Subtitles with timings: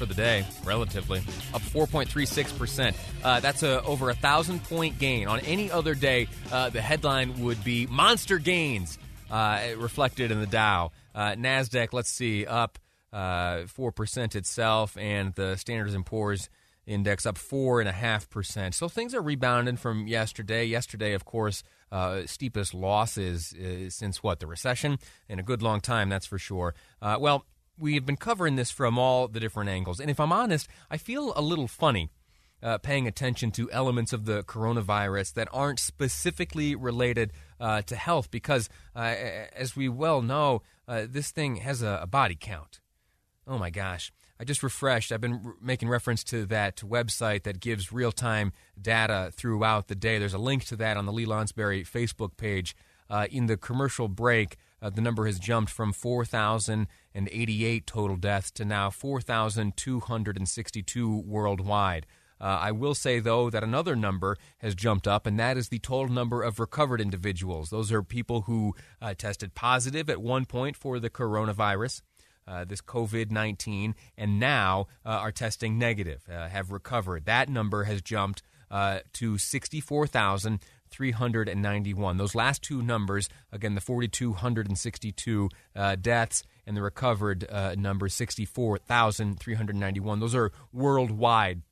[0.00, 1.18] for the day, relatively.
[1.52, 2.94] Up 4.36%.
[3.22, 5.28] Uh, that's a, over a thousand point gain.
[5.28, 8.98] On any other day, uh, the headline would be Monster Gains,
[9.30, 10.92] uh, reflected in the Dow.
[11.14, 12.78] Uh, NASDAQ, let's see, up
[13.12, 16.48] uh, 4% itself, and the Standards & Poor's
[16.86, 18.72] index up 4.5%.
[18.72, 20.64] So things are rebounding from yesterday.
[20.64, 24.98] Yesterday, of course, uh, steepest losses uh, since what the recession
[25.28, 26.08] in a good long time.
[26.08, 26.74] That's for sure.
[27.02, 27.44] Uh, well,
[27.80, 30.96] we have been covering this from all the different angles, and if I'm honest, I
[30.96, 32.10] feel a little funny.
[32.62, 38.30] Uh, paying attention to elements of the coronavirus that aren't specifically related uh, to health,
[38.30, 39.14] because uh,
[39.56, 42.80] as we well know, this thing has a, a body count.
[43.46, 44.12] Oh my gosh.
[44.38, 45.12] I just refreshed.
[45.12, 49.94] I've been re- making reference to that website that gives real time data throughout the
[49.94, 50.18] day.
[50.18, 52.74] There's a link to that on the Lee Lonsberry Facebook page.
[53.10, 55.92] Uh, in the commercial break, uh, the number has jumped from
[57.14, 62.06] and 88 total deaths to now 4,262 worldwide.
[62.40, 65.78] Uh, I will say, though, that another number has jumped up, and that is the
[65.78, 67.68] total number of recovered individuals.
[67.68, 72.00] Those are people who uh, tested positive at one point for the coronavirus.
[72.48, 77.26] Uh, this COVID 19, and now uh, are testing negative, uh, have recovered.
[77.26, 80.60] That number has jumped uh, to 64,000.
[80.90, 82.16] 391.
[82.16, 90.20] Those last two numbers, again, the 4,262 uh, deaths and the recovered uh, number 64,391.
[90.20, 91.62] Those are worldwide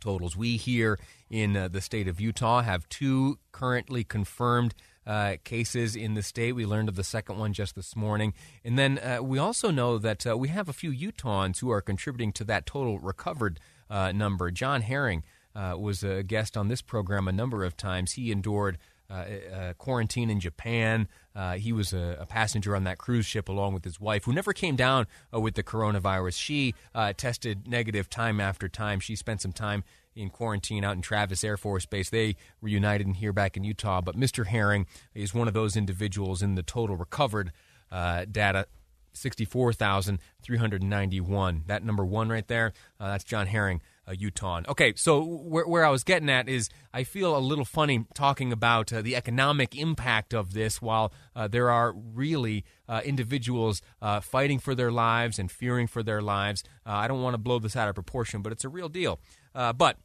[0.00, 0.36] totals.
[0.36, 0.98] We here
[1.30, 4.74] in uh, the state of Utah have two currently confirmed
[5.06, 6.52] uh, cases in the state.
[6.52, 8.34] We learned of the second one just this morning.
[8.64, 11.80] And then uh, we also know that uh, we have a few Utahns who are
[11.80, 14.50] contributing to that total recovered uh, number.
[14.50, 15.22] John Herring
[15.54, 18.12] uh, was a guest on this program a number of times.
[18.12, 18.78] He endured
[19.10, 21.06] uh, quarantine in Japan.
[21.36, 24.32] Uh, he was a, a, passenger on that cruise ship along with his wife, who
[24.32, 26.38] never came down uh, with the coronavirus.
[26.38, 26.74] She
[27.18, 29.00] tested negative time after time.
[29.00, 32.10] She spent some time in quarantine out in Travis Air Force Base.
[32.10, 34.00] They reunited in here back in Utah.
[34.00, 34.46] But Mr.
[34.46, 37.52] Herring is one of those individuals in the total recovered
[37.90, 38.66] uh, data.
[39.12, 41.64] 64,391.
[41.66, 44.62] That number one right there, uh, that's John Herring, uh, Utah.
[44.68, 48.52] Okay, so where, where, I was getting at is I feel a little funny talking
[48.52, 54.20] about uh, the economic impact of this while uh, there are really uh, individuals uh,
[54.20, 56.64] fighting for their lives and fearing for their lives.
[56.86, 59.20] Uh, I don't want to blow this out of proportion, but it's a real deal.
[59.54, 59.98] But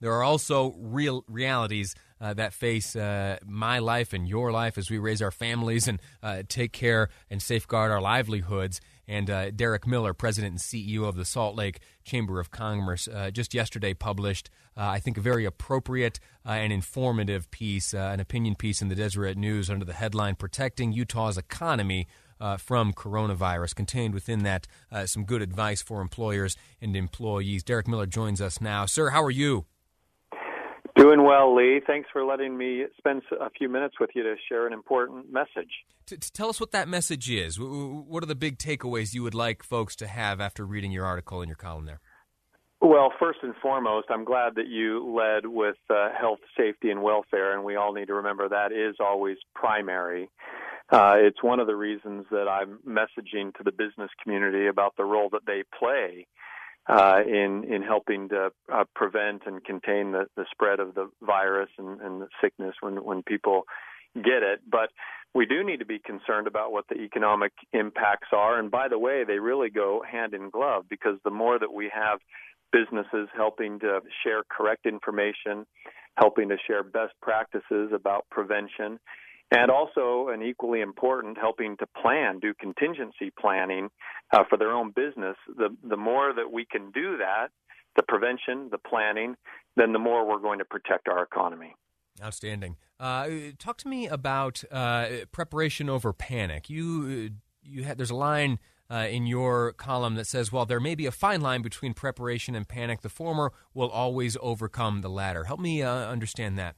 [0.00, 4.90] there are also real realities uh, that face uh, my life and your life as
[4.90, 8.80] we raise our families and uh, take care and safeguard our livelihoods.
[9.06, 13.30] And uh, Derek Miller, president and CEO of the Salt Lake Chamber of Commerce, uh,
[13.30, 18.88] just yesterday published, I think, a very appropriate and informative piece, an opinion piece in
[18.88, 22.06] the Deseret News under the headline Protecting Utah's Economy
[22.40, 23.74] uh, from coronavirus.
[23.74, 27.62] Contained within that, uh, some good advice for employers and employees.
[27.62, 28.86] Derek Miller joins us now.
[28.86, 29.66] Sir, how are you?
[30.98, 31.80] Doing well, Lee.
[31.86, 35.70] Thanks for letting me spend a few minutes with you to share an important message.
[36.06, 37.56] To, tell us what that message is.
[37.60, 41.40] What are the big takeaways you would like folks to have after reading your article
[41.40, 42.00] and your column there?
[42.80, 47.54] Well, first and foremost, I'm glad that you led with uh, health, safety, and welfare,
[47.54, 50.28] and we all need to remember that is always primary.
[50.90, 55.04] Uh, it's one of the reasons that I'm messaging to the business community about the
[55.04, 56.26] role that they play
[56.88, 61.68] uh, in in helping to uh, prevent and contain the, the spread of the virus
[61.78, 63.64] and, and the sickness when when people
[64.14, 64.60] get it.
[64.68, 64.90] But
[65.34, 68.58] we do need to be concerned about what the economic impacts are.
[68.58, 71.90] And by the way, they really go hand in glove because the more that we
[71.94, 72.20] have
[72.72, 75.66] businesses helping to share correct information,
[76.16, 78.98] helping to share best practices about prevention,
[79.50, 83.88] and also, and equally important, helping to plan, do contingency planning
[84.32, 85.36] uh, for their own business.
[85.56, 87.48] The the more that we can do that,
[87.96, 89.36] the prevention, the planning,
[89.76, 91.74] then the more we're going to protect our economy.
[92.22, 92.76] Outstanding.
[93.00, 93.28] Uh,
[93.58, 96.68] talk to me about uh, preparation over panic.
[96.68, 97.30] You
[97.62, 98.58] you had there's a line
[98.90, 102.54] uh, in your column that says, "While there may be a fine line between preparation
[102.54, 106.76] and panic, the former will always overcome the latter." Help me uh, understand that.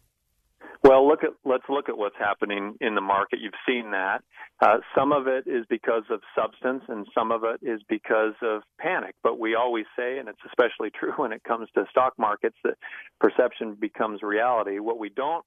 [0.82, 3.38] Well, look at let's look at what's happening in the market.
[3.41, 4.23] You've seen that.
[4.62, 8.62] Uh, some of it is because of substance, and some of it is because of
[8.81, 9.15] panic.
[9.23, 12.75] But we always say, and it's especially true when it comes to stock markets, that
[13.21, 14.79] perception becomes reality.
[14.79, 15.44] What we don't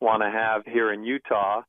[0.00, 1.62] want to have here in Utah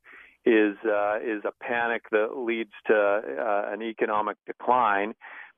[0.46, 5.14] is uh, is a panic that leads to uh, an economic decline.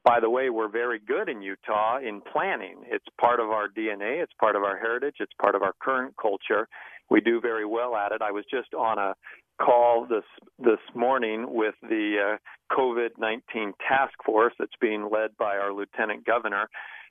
[0.06, 2.83] By the way, we're very good in Utah in planning.
[2.85, 6.15] It's part of our DNA, it's part of our heritage, it's part of our current
[6.19, 6.69] culture.
[7.09, 8.21] We do very well at it.
[8.21, 9.15] I was just on a
[9.61, 10.23] call this
[10.57, 16.69] this morning with the uh, COVID-19 task force that's being led by our lieutenant governor.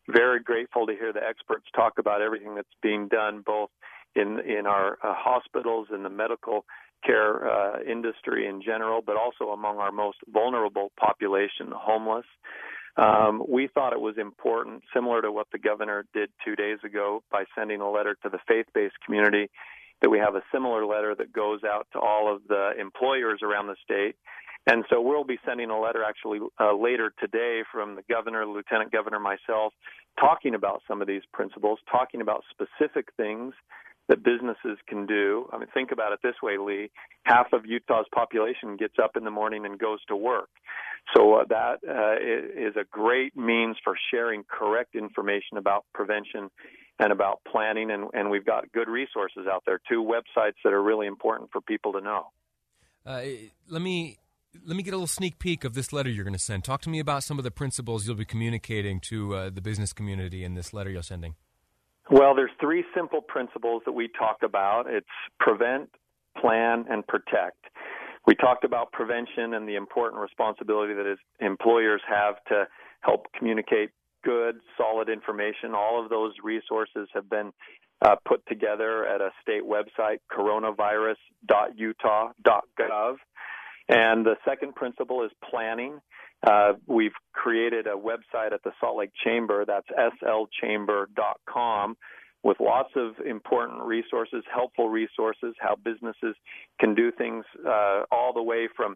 [0.09, 3.71] Very grateful to hear the experts talk about everything that's being done both
[4.15, 6.65] in in our uh, hospitals and the medical
[7.05, 12.27] care uh, industry in general, but also among our most vulnerable population, the homeless.
[12.97, 17.23] Um, we thought it was important, similar to what the governor did two days ago
[17.31, 19.49] by sending a letter to the faith based community,
[20.03, 23.67] that we have a similar letter that goes out to all of the employers around
[23.67, 24.17] the state.
[24.67, 28.93] And so we'll be sending a letter actually uh, later today from the governor, lieutenant
[28.93, 29.73] governor, myself,
[30.21, 33.55] talking about some of these principles, talking about specific things
[34.09, 35.49] that businesses can do.
[35.53, 36.91] I mean, think about it this way, Lee.
[37.25, 40.49] Half of Utah's population gets up in the morning and goes to work.
[41.17, 46.51] So uh, that uh, is a great means for sharing correct information about prevention
[46.99, 47.91] and about planning.
[47.91, 51.61] And, and we've got good resources out there, two websites that are really important for
[51.61, 52.27] people to know.
[53.07, 53.23] Uh,
[53.69, 54.19] let me
[54.67, 56.65] let me get a little sneak peek of this letter you're going to send.
[56.65, 59.93] Talk to me about some of the principles you'll be communicating to uh, the business
[59.93, 61.35] community in this letter you're sending.
[62.11, 64.87] Well, there's three simple principles that we talk about.
[64.89, 65.07] It's
[65.39, 65.91] prevent,
[66.41, 67.67] plan, and protect.
[68.27, 72.67] We talked about prevention and the important responsibility that is, employers have to
[73.01, 73.91] help communicate
[74.25, 75.75] good, solid information.
[75.75, 77.53] All of those resources have been
[78.01, 83.17] uh, put together at a state website, coronavirus.utah.gov.
[83.89, 86.01] And the second principle is planning.
[86.47, 89.89] Uh, we've created a website at the Salt Lake Chamber, that's
[90.23, 91.97] slchamber.com,
[92.45, 96.37] with lots of important resources, helpful resources, how businesses
[96.79, 98.95] can do things uh, all the way from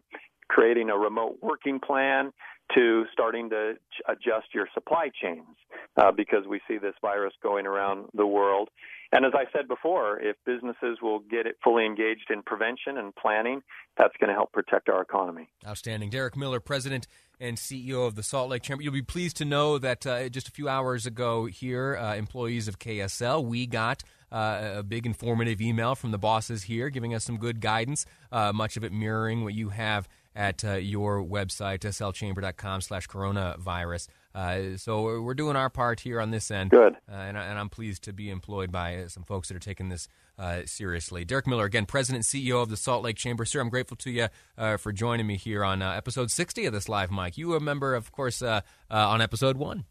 [0.53, 2.31] creating a remote working plan
[2.75, 3.73] to starting to
[4.07, 5.57] adjust your supply chains
[5.97, 8.69] uh, because we see this virus going around the world.
[9.11, 13.15] And as I said before, if businesses will get it fully engaged in prevention and
[13.15, 13.61] planning,
[13.97, 15.49] that's going to help protect our economy.
[15.67, 16.09] Outstanding.
[16.09, 17.07] Derek Miller, President
[17.39, 18.83] and CEO of the Salt Lake Chamber.
[18.83, 22.67] You'll be pleased to know that uh, just a few hours ago here, uh, employees
[22.67, 27.23] of KSL, we got uh, a big informative email from the bosses here giving us
[27.23, 31.79] some good guidance, uh, much of it mirroring what you have at uh, your website,
[31.79, 34.07] slchamber.com slash coronavirus.
[34.35, 36.71] Uh, so we're doing our part here on this end.
[36.71, 36.95] Good.
[37.07, 39.89] Uh, and, and, I'm pleased to be employed by uh, some folks that are taking
[39.89, 40.07] this
[40.39, 41.23] uh, seriously.
[41.23, 43.45] Derek Miller, again, President and CEO of the Salt Lake Chamber.
[43.45, 44.27] Sir, I'm grateful to you
[44.57, 47.37] uh, for joining me here on episode 60 of this live mic.
[47.37, 49.85] You were a member, of course, on episode one.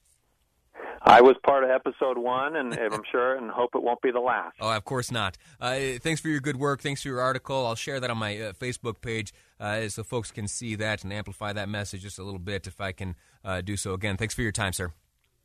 [1.04, 4.20] I was part of episode one, and I'm sure and hope it won't be the
[4.20, 4.56] last.
[4.60, 5.36] Oh, of course not.
[5.60, 6.80] Uh, thanks for your good work.
[6.80, 7.66] Thanks for your article.
[7.66, 11.12] I'll share that on my uh, Facebook page uh, so folks can see that and
[11.12, 13.94] amplify that message just a little bit if I can uh, do so.
[13.94, 14.92] Again, thanks for your time, sir.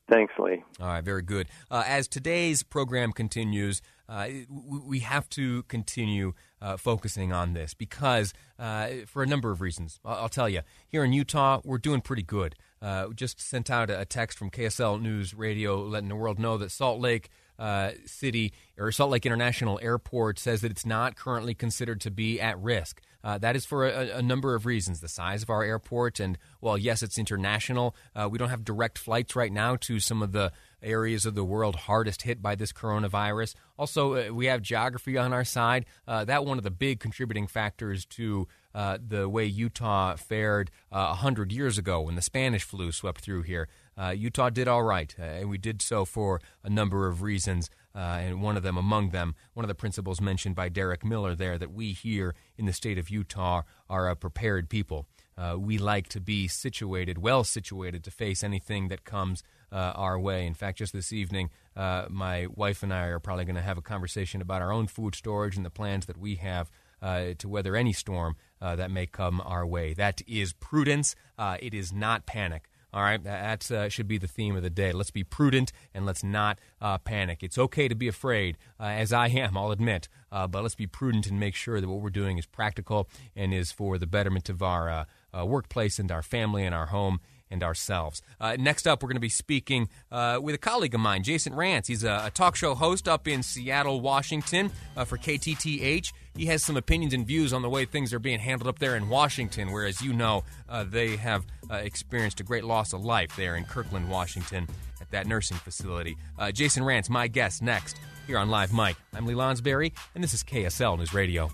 [0.10, 0.64] Thanks, Lee.
[0.80, 1.48] All right, very good.
[1.70, 8.34] Uh, as today's program continues, uh, we have to continue uh, focusing on this because,
[8.58, 10.62] uh, for a number of reasons, I'll, I'll, tell you.
[10.88, 12.56] Here in Utah, we're doing pretty good.
[12.82, 16.72] Uh, just sent out a text from KSL News Radio letting the world know that
[16.72, 22.00] Salt Lake uh, City or Salt Lake International Airport says that it's not currently considered
[22.02, 23.02] to be at risk.
[23.24, 25.02] Uh, that is for a, a, number of reasons.
[25.02, 28.98] The size of our airport, and while yes, it's international, uh, we don't have direct
[28.98, 32.72] flights right now to some of the areas of the world hardest hit by this
[32.72, 33.56] coronavirus.
[33.78, 35.86] Also, uh, we have geography on our side.
[36.08, 41.08] Uh, that one of the big contributing factors to uh, the way Utah fared uh,
[41.08, 43.68] 100 years ago when the Spanish flu swept through here.
[43.98, 47.70] Uh, Utah did all right, uh, and we did so for a number of reasons.
[47.96, 51.34] Uh, and one of them, among them, one of the principles mentioned by Derek Miller
[51.34, 55.08] there, that we here in the state of Utah are a prepared people.
[55.36, 60.20] Uh, we like to be situated, well situated, to face anything that comes uh, our
[60.20, 60.46] way.
[60.46, 63.78] In fact, just this evening, uh, my wife and I are probably going to have
[63.78, 66.70] a conversation about our own food storage and the plans that we have
[67.02, 69.94] to weather any storm that may come our way.
[69.94, 72.70] That is prudence, it is not panic.
[72.94, 74.94] All right, that uh, should be the theme of the day.
[74.94, 77.44] Let's be prudent and let's not uh, panic.
[77.44, 80.88] It's okay to be afraid, uh, as I am, I'll admit, uh, but let's be
[80.88, 84.50] prudent and make sure that what we're doing is practical and is for the betterment
[84.50, 85.06] of our uh,
[85.38, 88.22] uh, workplace and our family and our home and ourselves.
[88.40, 91.54] Uh, next up, we're going to be speaking uh, with a colleague of mine, Jason
[91.54, 91.88] Rantz.
[91.88, 96.12] He's a, a talk show host up in Seattle, Washington uh, for KTTH.
[96.36, 98.96] He has some opinions and views on the way things are being handled up there
[98.96, 103.04] in Washington, where, as you know uh, they have uh, experienced a great loss of
[103.04, 104.68] life there in Kirkland, Washington
[105.02, 106.18] at that nursing facility.
[106.38, 108.96] Uh, Jason Rantz, my guest next here on Live Mic.
[109.14, 111.50] I'm Lee Lonsberry, and this is KSL News Radio.